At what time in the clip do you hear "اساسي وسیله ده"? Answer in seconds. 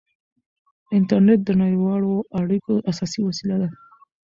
2.91-3.69